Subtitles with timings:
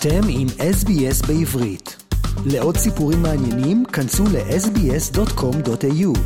[0.00, 1.96] אתם עם SBS בעברית.
[2.52, 6.18] לעוד סיפורים מעניינים, כנסו ל-sbs.com.au.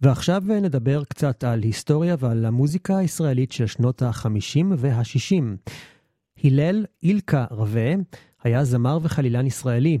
[0.00, 5.42] ועכשיו נדבר קצת על היסטוריה ועל המוזיקה הישראלית של שנות ה-50 וה-60.
[6.44, 7.92] הלל אילקה רווה
[8.44, 9.98] היה זמר וחלילן ישראלי.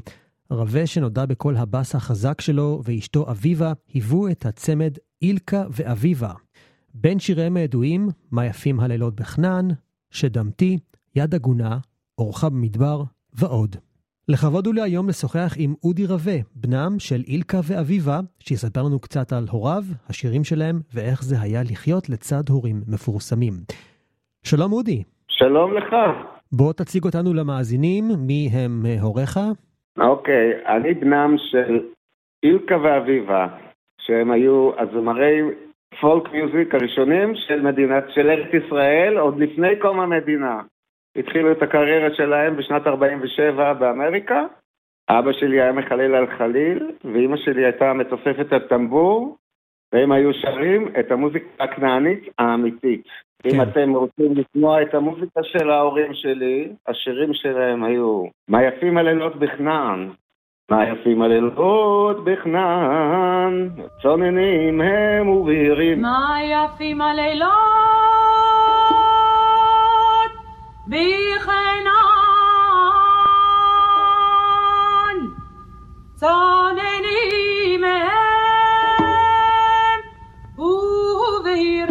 [0.50, 6.32] רווה שנודע בקול הבאס החזק שלו ואשתו אביבה היוו את הצמד אילקה ואביבה.
[6.94, 9.68] בין שיריהם הידועים, מה יפים הלילות בחנן,
[10.10, 10.78] שדמתי,
[11.16, 11.78] יד עגונה,
[12.18, 13.76] אורחה במדבר ועוד.
[14.28, 19.32] לכבוד הוא לי היום לשוחח עם אודי רווה, בנם של אילקה ואביבה, שיספר לנו קצת
[19.32, 23.52] על הוריו, השירים שלהם, ואיך זה היה לחיות לצד הורים מפורסמים.
[24.42, 25.02] שלום אודי.
[25.28, 25.94] שלום לך.
[26.52, 29.38] בוא תציג אותנו למאזינים, מי הם הוריך?
[29.98, 31.80] אוקיי, אני בנם של
[32.42, 33.46] אילקה ואביבה,
[34.00, 35.40] שהם היו הזמרי
[36.00, 40.60] פולק מיוזיק הראשונים של מדינת, של ארץ ישראל, עוד לפני קום המדינה.
[41.16, 44.44] התחילו את הקריירה שלהם בשנת 47' באמריקה.
[45.10, 49.36] אבא שלי היה מחלל על חליל, ואימא שלי הייתה מתופפת הטמבור,
[49.92, 53.04] והם היו שרים את המוזיקה הכנענית האמיתית.
[53.42, 53.48] כן.
[53.48, 59.36] אם אתם רוצים לשמוע את המוזיקה של ההורים שלי, השירים שלהם היו מה יפים הלילות
[59.36, 60.10] בכנען,
[60.70, 63.68] מה יפים הלילות בכנען,
[64.02, 66.02] צוננים הם ובהירים.
[66.02, 67.50] מה יפים הלילות
[70.86, 71.90] בכנען,
[76.14, 78.00] צוננים הם
[80.58, 81.89] ההורים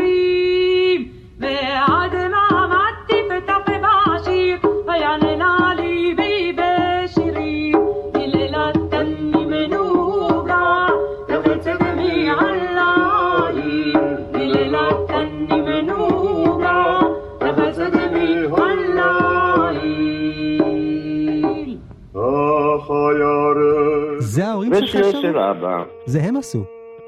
[25.32, 25.84] של אבא.
[26.06, 26.60] זה הם עשו.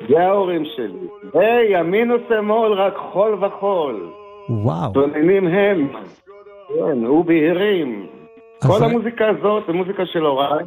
[0.10, 1.08] זה ההורים שלי.
[1.34, 4.12] היי, ימין ושמאל, רק חול וחול.
[4.50, 4.94] וואו.
[4.94, 5.88] צוננים הם.
[6.68, 8.08] כן, ובהירים.
[8.68, 10.66] כל המוזיקה הזאת זה מוזיקה של הוריי.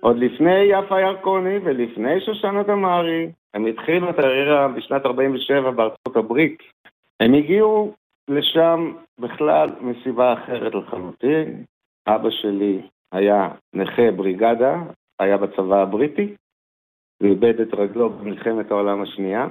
[0.00, 3.30] עוד לפני יפה ירקוני ולפני שושנה דמארי.
[3.54, 6.58] הם התחילו את הקריירה בשנת 47' בארצות הברית.
[7.20, 7.92] הם הגיעו
[8.28, 11.64] לשם בכלל מסיבה אחרת לחלוטין.
[12.08, 12.80] אבא שלי
[13.12, 14.76] היה נכה בריגדה,
[15.20, 16.34] היה בצבא הבריטי,
[17.22, 19.46] ואיבד את רגלו במלחמת העולם השנייה,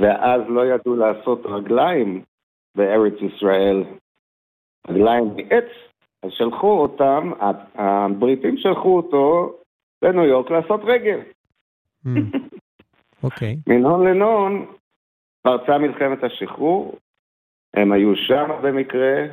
[0.00, 2.22] ואז לא ידעו לעשות רגליים
[2.76, 3.84] בארץ ישראל,
[4.88, 5.64] רגליים מעץ,
[6.22, 7.30] אז שלחו אותם,
[7.74, 9.54] הבריטים שלחו אותו
[10.02, 11.20] לניו יורק לעשות רגל.
[13.22, 13.56] אוקיי.
[13.66, 14.66] מנהון לנהון
[15.42, 16.98] פרצה מלחמת השחרור,
[17.74, 19.26] הם היו שם במקרה,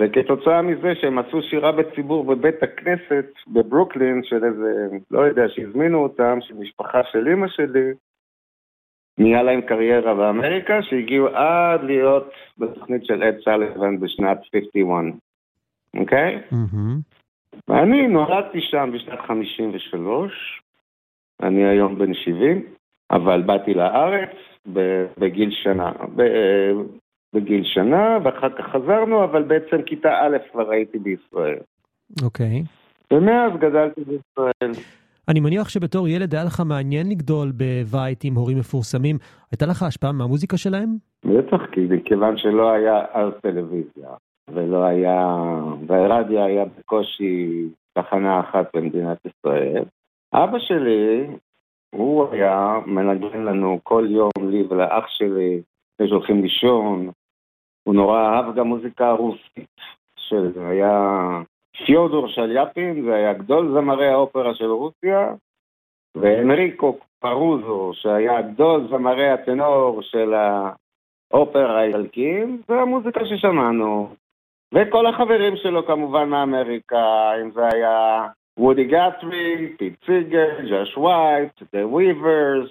[0.00, 6.38] וכתוצאה מזה שהם עשו שירה בציבור בבית הכנסת בברוקלין, של איזה, לא יודע, שהזמינו אותם,
[6.40, 7.90] של משפחה של אימא שלי,
[9.18, 15.18] נהיה להם קריירה באמריקה, שהגיעו עד להיות בתוכנית של אד סליבן בשנת 51,
[15.96, 16.36] אוקיי?
[16.36, 16.52] Okay?
[16.52, 17.20] Mm-hmm.
[17.68, 20.62] ואני נולדתי שם בשנת 53,
[21.42, 22.62] אני היום בן 70,
[23.10, 24.30] אבל באתי לארץ
[25.18, 25.92] בגיל שנה,
[27.34, 31.58] בגיל שנה, ואחר כך חזרנו, אבל בעצם כיתה א' כבר הייתי בישראל.
[32.22, 32.62] אוקיי.
[32.62, 33.14] Okay.
[33.14, 34.84] ומאז גדלתי בישראל.
[35.28, 39.16] אני מניח שבתור ילד היה לך מעניין לגדול בבית עם הורים מפורסמים.
[39.52, 40.96] הייתה לך השפעה מהמוזיקה שלהם?
[41.24, 44.10] בטח, כי מכיוון שלא היה אז טלוויזיה,
[44.54, 45.36] ולא היה...
[45.86, 49.84] והרדיו היה בקושי תחנה אחת במדינת ישראל.
[50.34, 51.26] אבא שלי,
[51.94, 55.62] הוא היה מנגן לנו כל יום, לי ולאח שלי,
[55.94, 57.10] לפני שהולכים לישון,
[57.90, 59.76] הוא נורא אהב גם מוזיקה רוסית,
[60.16, 61.28] שזה היה
[61.86, 65.34] פיודור שליאפין, זה היה גדול זמרי האופרה של רוסיה,
[66.14, 70.34] והנריקו פרוזו, שהיה גדול זמרי הטנור של
[71.30, 74.14] האופרה האיטלקיים, זה המוזיקה ששמענו.
[74.74, 78.26] וכל החברים שלו כמובן מאמריקה, אם זה היה
[78.58, 82.70] וודי גטרי, פיט סיגר, ג'וש וייט, The Weavers,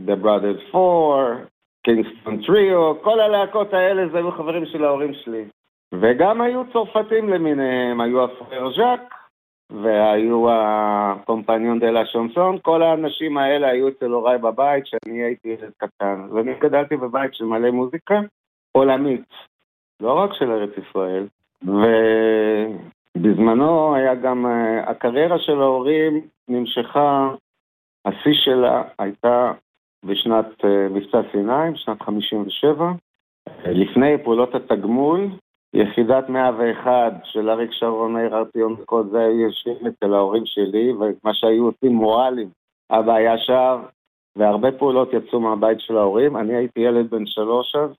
[0.00, 1.53] The Brothers Four,
[1.84, 5.44] Kingston Trio, כל הלהקות האלה זה היו חברים של ההורים שלי.
[5.94, 9.14] וגם היו צרפתים למיניהם, היו ה Frères Jacques,
[9.70, 15.48] והיו ה Compagnons de la Chanson, כל האנשים האלה היו אצל הוריי בבית כשאני הייתי
[15.48, 16.26] ילד קטן.
[16.32, 18.20] ואני גדלתי בבית של מלא מוזיקה
[18.72, 19.24] עולמית,
[20.00, 21.26] לא רק של ארץ ישראל.
[23.16, 24.46] ובזמנו היה גם,
[24.86, 27.30] הקריירה של ההורים נמשכה,
[28.04, 29.52] השיא שלה הייתה
[30.04, 32.92] בשנת מבצע סיני, בשנת 57,
[33.66, 35.28] לפני פעולות התגמול,
[35.74, 41.34] יחידת 101 של אריק שרון, מאיר ארטיון וכל זה היו יושבים אצל ההורים שלי, ומה
[41.34, 42.48] שהיו עושים מורלים.
[42.90, 43.78] אבא היה שר,
[44.36, 46.36] והרבה פעולות יצאו מהבית של ההורים.
[46.36, 47.90] אני הייתי ילד בן שלוש אז,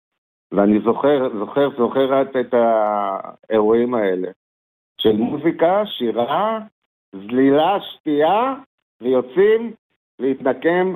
[0.51, 4.29] ואני זוכר, זוכר, זוכר את האירועים האלה.
[5.01, 6.59] של מוזיקה, שירה,
[7.15, 8.55] זלילה, שתייה,
[9.01, 9.73] ויוצאים
[10.19, 10.95] להתנקם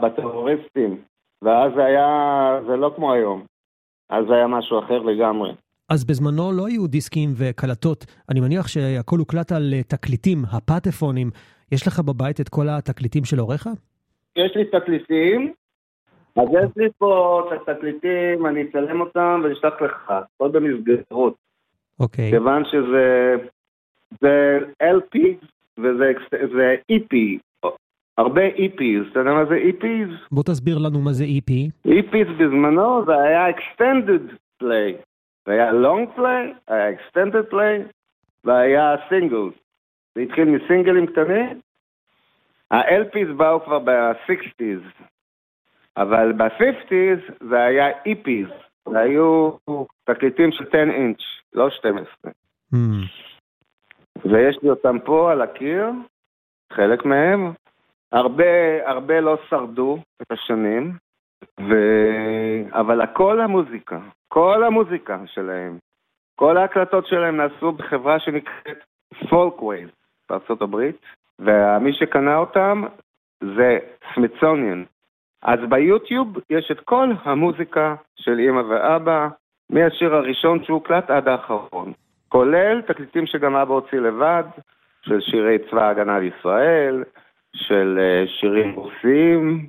[0.00, 0.98] בטרוריסטים.
[1.42, 3.44] ואז זה היה, זה לא כמו היום.
[4.10, 5.52] אז זה היה משהו אחר לגמרי.
[5.88, 8.06] אז בזמנו לא היו דיסקים וקלטות.
[8.30, 11.30] אני מניח שהכל הוקלט על אה, תקליטים, הפטפונים.
[11.72, 13.68] יש לך בבית את כל התקליטים של הוריך?
[14.36, 15.52] יש לי תקליטים,
[16.36, 21.34] אז יש לי פה את התקליטים, אני אצלם אותם ואשלח לך, הכל במסגרות.
[22.00, 22.30] אוקיי.
[22.30, 23.34] כיוון שזה
[24.20, 25.18] זה LP
[25.78, 27.16] וזה זה EP,
[28.22, 30.26] הרבה EPs, אתה יודע מה זה EPs?
[30.32, 31.50] בוא תסביר לנו מה זה EP.
[31.88, 34.24] EPs בזמנו זה היה extended
[34.62, 34.92] play,
[35.46, 37.92] זה היה long play, היה extended play
[38.44, 39.54] והיה singles.
[40.14, 41.60] זה התחיל מסינגלים קטנים,
[42.70, 45.04] ה-LPs באו כבר ב-60's,
[45.96, 48.52] אבל ב-50's זה היה EPs,
[48.90, 49.50] זה היו
[50.04, 51.20] תקליטים של 10 אינץ',
[51.52, 52.32] לא 12.
[52.74, 52.76] Mm.
[54.24, 55.86] ויש לי אותם פה על הקיר,
[56.72, 57.52] חלק מהם.
[58.12, 58.44] הרבה,
[58.90, 60.92] הרבה לא שרדו את השנים,
[61.60, 61.74] ו...
[62.72, 63.98] אבל הכל המוזיקה,
[64.28, 65.78] כל המוזיקה שלהם,
[66.34, 68.78] כל ההקלטות שלהם נעשו בחברה שנקראת
[69.30, 69.88] Folkways
[70.30, 70.96] בארצות הברית,
[71.38, 72.82] ומי שקנה אותם
[73.40, 73.78] זה
[74.14, 74.84] Smithsonian.
[75.42, 79.28] אז ביוטיוב יש את כל המוזיקה של אימא ואבא,
[79.70, 81.92] מהשיר הראשון שהוקלט עד האחרון.
[82.28, 84.44] כולל תקליטים שגם אבא הוציא לבד,
[85.02, 87.04] של שירי צבא ההגנה לישראל,
[87.56, 89.68] של אה, שירים רוסיים,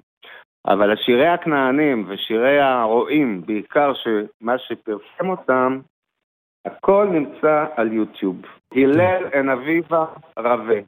[0.68, 5.80] אבל השירי הכנענים ושירי הרועים, בעיקר שמה שפרסם אותם,
[6.66, 8.42] הכל נמצא על יוטיוב.
[8.76, 10.06] הלל עין אביבה
[10.40, 10.80] רבה,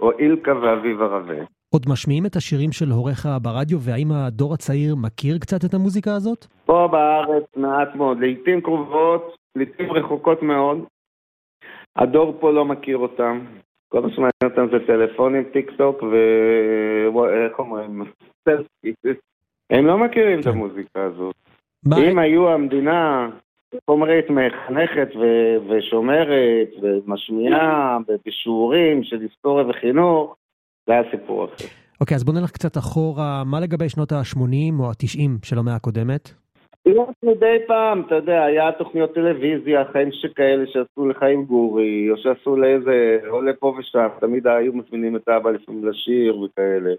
[0.00, 1.44] או אילקה ואביבה רבה.
[1.74, 6.46] עוד משמיעים את השירים של הוריך ברדיו, והאם הדור הצעיר מכיר קצת את המוזיקה הזאת?
[6.64, 10.78] פה בארץ מעט מאוד, לעיתים קרובות, לעיתים רחוקות מאוד.
[11.96, 13.44] הדור פה לא מכיר אותם.
[13.92, 18.02] כל מה שמעניין אותם זה טלפונים, טיק טוק ואיך אומרים?
[19.70, 20.46] הם לא מכירים את.
[20.46, 21.34] המוזיקה הזאת.
[21.98, 23.28] אם היו המדינה,
[23.90, 25.08] חומרית מחנכת
[25.68, 30.36] ושומרת ומשמיעה בשיעורים של היסטוריה וחינוך,
[30.86, 31.64] זה היה סיפור אחר.
[32.00, 33.44] אוקיי, אז בוא נלך קצת אחורה.
[33.44, 36.41] מה לגבי שנות ה-80 או ה-90 של המאה הקודמת?
[37.22, 43.18] מדי פעם, אתה יודע, היה תוכניות טלוויזיה, חיים שכאלה שעשו לחיים גורי, או שעשו לאיזה,
[43.28, 46.90] או לפה ושם, תמיד היו מזמינים את אבא לפעמים לשיר וכאלה.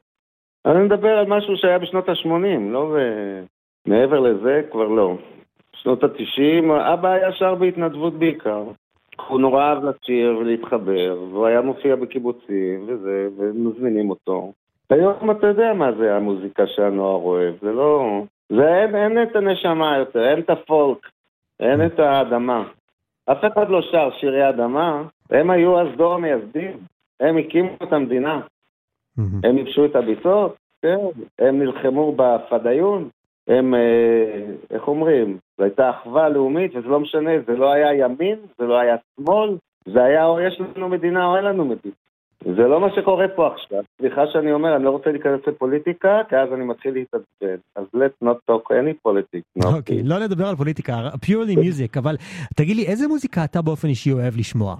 [0.66, 2.98] אני מדבר על משהו שהיה בשנות ה-80, לא ו...
[3.88, 5.18] מעבר לזה כבר לא.
[5.74, 8.64] בשנות ה-90, אבא היה שר בהתנדבות בעיקר.
[9.28, 14.52] הוא נורא אהב לשיר ולהתחבר, והוא היה מופיע בקיבוצים וזה, ומזמינים אותו.
[14.90, 18.22] היום אתה יודע מה זה המוזיקה שהנוער אוהב, זה לא...
[18.50, 21.10] זה אין, אין את הנשמה יותר, אין את הפולק,
[21.60, 22.64] אין את האדמה.
[23.26, 26.78] אף אחד לא שר שירי אדמה, הם היו אז דור המייסדים,
[27.20, 28.42] הם הקימו את המדינה.
[29.44, 30.98] הם ייבשו את הביצות, כן,
[31.40, 33.10] הם נלחמו בפדאיון,
[33.48, 38.40] הם, אה, איך אומרים, זו הייתה אחווה לאומית, וזה לא משנה, זה לא היה ימין,
[38.58, 41.96] זה לא היה שמאל, זה היה או יש לנו מדינה או אין לנו מדינה.
[42.44, 43.84] זה לא מה שקורה פה עכשיו.
[43.98, 47.56] סליחה שאני אומר, אני לא רוצה להיכנס לפוליטיקה, כי אז אני מתחיל להתעצבן.
[47.76, 49.76] אז let's not talk any politics.
[49.76, 50.94] אוקיי, okay, לא נדבר על פוליטיקה,
[51.26, 52.16] purely music, אבל
[52.56, 54.76] תגיד לי, איזה מוזיקה אתה באופן אישי אוהב לשמוע?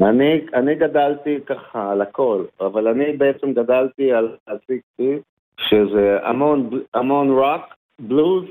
[0.00, 5.18] אני, אני גדלתי ככה על הכל, אבל אני בעצם גדלתי על ה sixties,
[5.60, 7.62] שזה המון, המון רוק,
[8.00, 8.44] בלוז,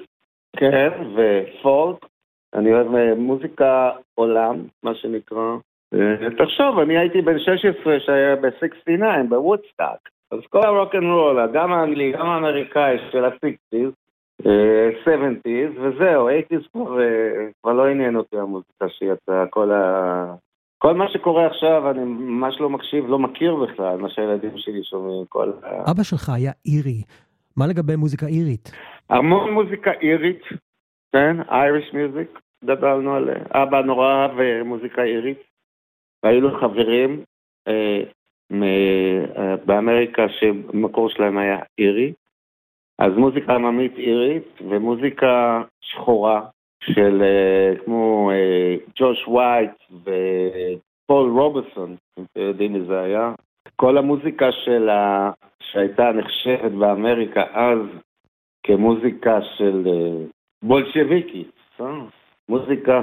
[0.55, 1.97] כן, ופולק.
[2.53, 5.57] אני אוהב אה, מוזיקה עולם, מה שנקרא.
[5.93, 10.09] אה, תחשוב, אני הייתי בן 16 שהיה ב-69, בוודסטאק.
[10.31, 13.91] אז כל הרוק אנד רול, גם האנגלי, גם האמריקאי של ה-60's,
[15.05, 16.97] 70's, וזהו, 80's כבר,
[17.61, 20.33] כבר לא עניין אותי המוזיקה שיצאה, כל ה...
[20.77, 25.25] כל מה שקורה עכשיו, אני ממש לא מקשיב, לא מכיר בכלל מה שהילדים שלי שומעים.
[25.29, 25.91] כל ה...
[25.91, 27.01] אבא שלך היה אירי.
[27.57, 28.71] מה לגבי מוזיקה אירית?
[29.09, 30.43] המון מוזיקה אירית,
[31.11, 33.35] כן, אייריש מיוזיק, גדלנו עליה.
[33.51, 35.52] אבא נורא אהב אה, מוזיקה אירית.
[36.23, 37.23] והיו חברים
[37.67, 38.03] אה,
[38.51, 42.13] מ, אה, באמריקה שמקור שלהם היה אירי.
[42.99, 46.41] אז מוזיקה עממית אירית ומוזיקה שחורה
[46.83, 53.33] של אה, כמו אה, ג'וש וייט ופול רובסון, אם אתם יודעים מי זה היה.
[53.75, 57.79] כל המוזיקה שלה, שהייתה נחשבת באמריקה אז
[58.63, 60.25] כמוזיקה של אה,
[60.63, 61.51] בולשביקית,
[61.81, 61.85] אה?
[62.49, 63.01] מוזיקה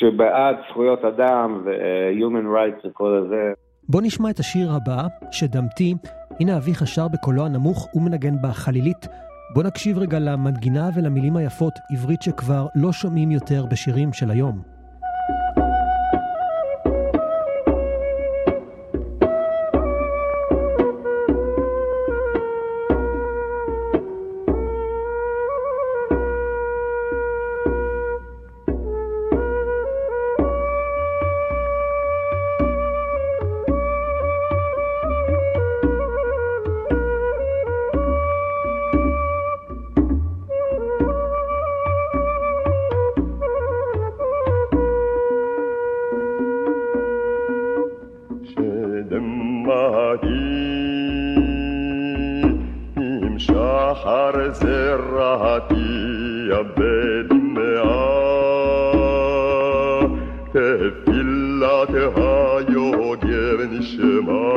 [0.00, 3.52] שבעד זכויות אדם ו-human rights וכל הזה.
[3.88, 5.94] בוא נשמע את השיר הבא, שדמתי,
[6.40, 9.08] הנה אביך שר בקולו הנמוך ומנגן בחלילית.
[9.54, 14.79] בוא נקשיב רגע למנגינה ולמילים היפות, עברית שכבר לא שומעים יותר בשירים של היום.
[53.92, 58.30] אחר זרע תייבד מאה,
[60.52, 64.50] תפילת היוגב נשמע.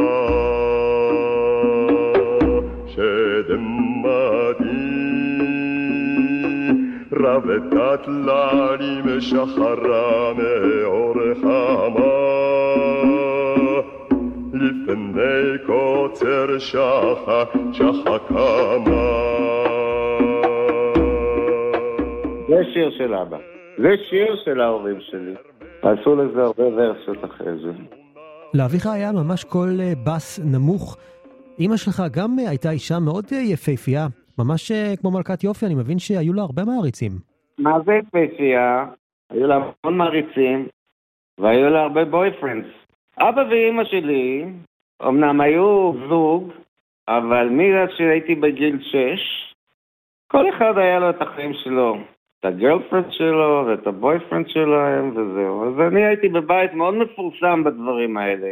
[2.88, 3.84] שדמתי
[7.12, 12.23] רבתת לנים שחרה מאור חמה
[24.46, 25.34] של ההורים שלי.
[25.82, 27.72] עשו לזה הרבה ורסיות אחרי זה.
[28.54, 30.98] לאביך היה ממש קול אה, בס נמוך.
[31.60, 34.08] אימא שלך גם אה, הייתה אישה מאוד אה, יפהפייה,
[34.40, 34.72] ממש
[35.02, 37.12] כמו מלכת יופי, אני מבין שהיו לה הרבה מעריצים.
[37.58, 38.86] מה זה יפהפייה?
[39.30, 40.68] היו לה המון מעריצים,
[41.40, 42.68] והיו לה הרבה boyfriends.
[43.20, 44.46] אבא ואימא שלי,
[45.08, 46.52] אמנם היו זוג,
[47.08, 49.54] אבל מאז שהייתי בגיל 6,
[50.28, 51.98] כל אחד היה לו את החיים שלו.
[52.40, 55.68] את ה girlfriend שלו ואת ה boyfriend שלהם וזהו.
[55.68, 58.52] אז אני הייתי בבית מאוד מפורסם בדברים האלה,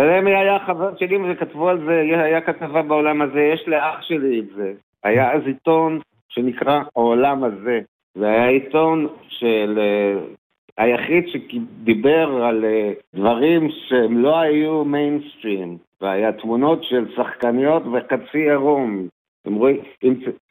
[0.00, 4.38] יודע מי היה חבר שלי וכתבו על זה, היה כתבה בעולם הזה, יש לאח שלי
[4.40, 4.72] את זה.
[5.04, 7.80] היה אז עיתון שנקרא העולם הזה.
[8.14, 9.78] זה היה עיתון של...
[10.78, 18.38] אה, היחיד שדיבר על אה, דברים שהם לא היו מיינסטרים, והיה תמונות של שחקניות וחצי
[18.38, 19.08] עירום.
[19.46, 19.80] רואים,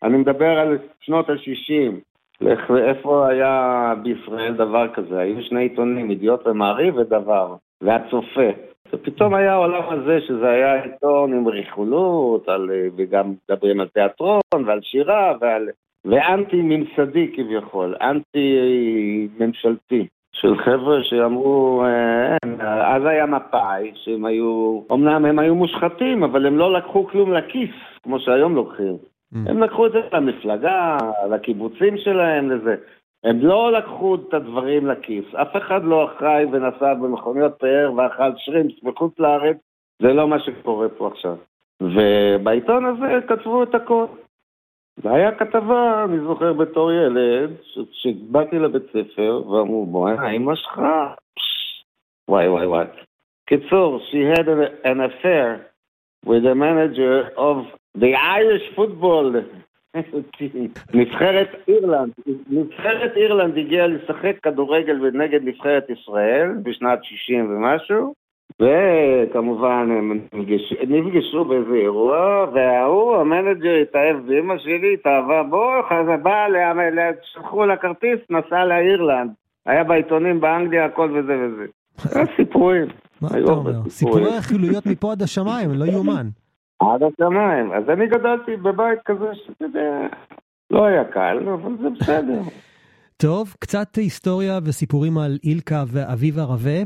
[0.04, 2.48] אני מדבר על שנות ה-60,
[2.78, 5.20] איפה היה בישראל דבר כזה?
[5.20, 8.50] היו שני עיתונים, ידיעות ומעריב ודבר, והצופה.
[8.94, 14.82] ופתאום היה העולם הזה, שזה היה עיתון עם רכולות, על, וגם מדברים על תיאטרון ועל
[14.82, 15.70] שירה ועל...
[16.05, 18.58] ואנטי ממסדי כביכול, אנטי
[19.39, 20.08] ממשלתי.
[20.34, 22.38] של חבר'ה שאמרו, אה,
[22.96, 27.70] אז היה מפא"י, שהם היו, אמנם הם היו מושחתים, אבל הם לא לקחו כלום לכיס,
[28.03, 28.98] כמו שהיום לוקחים.
[29.34, 29.38] Mm.
[29.50, 30.98] הם לקחו את זה למפלגה,
[31.29, 32.75] לקיבוצים שלהם, לזה.
[33.24, 35.36] הם לא לקחו את הדברים לכיס.
[35.36, 39.58] אף אחד לא אחראי ונסע במכוניות פאר ואכל שרימפס בחוץ לארץ,
[40.01, 41.36] זה לא מה שקורה פה עכשיו.
[41.81, 44.05] ובעיתון הזה כתבו את הכל.
[45.01, 47.50] והיה כתבה, אני זוכר בתור ילד,
[47.91, 50.81] שבאתי לבית ספר ואמרו, בוא'נה, אמא שלך,
[52.29, 52.86] וואי וואי וואי.
[53.46, 54.48] קיצור, she had
[54.86, 55.65] an affair
[56.25, 57.58] with the manager of
[57.98, 59.36] the Irish football
[60.93, 62.13] נבחרת אירלנד,
[62.50, 68.13] נבחרת אירלנד הגיעה לשחק כדורגל נגד נבחרת ישראל בשנת 60 ומשהו
[68.60, 76.48] וכמובן הם נפגש, נפגשו באיזה אירוע, וההוא, המנג'ר התאהב באמא שלי, התאהבה בו, אז בא,
[77.24, 79.31] שלחו לה כרטיס, נסע לאירלנד.
[79.65, 81.65] היה בעיתונים באנגליה, הכל וזה וזה.
[82.38, 82.88] סיפורים.
[83.22, 83.89] מה אתה אומר?
[83.89, 86.27] סיפורי רכילויות מפה עד השמיים, לא יאומן.
[86.79, 87.72] עד השמיים.
[87.72, 90.08] אז אני גדלתי בבית כזה שאתה יודע,
[90.72, 92.41] לא היה קל, אבל זה בסדר.
[93.24, 96.81] טוב, קצת היסטוריה וסיפורים על אילקה ואביבה רווה.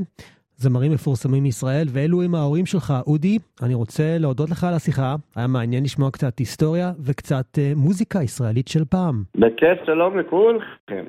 [0.58, 3.38] זמרים מפורסמים מישראל, ואלו הם ההורים שלך, אודי.
[3.64, 8.68] אני רוצה להודות לך על השיחה, היה מעניין לשמוע קצת היסטוריה וקצת uh, מוזיקה ישראלית
[8.68, 9.24] של פעם.
[9.36, 11.06] בכיף, שלום לכולכם.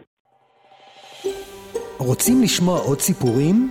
[1.99, 3.71] רוצים לשמוע עוד סיפורים?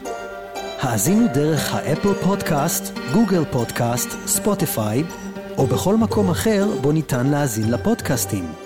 [0.81, 5.03] האזינו דרך האפל פודקאסט, גוגל פודקאסט, ספוטיפיי,
[5.57, 8.64] או בכל מקום אחר בו ניתן להאזין לפודקאסטים.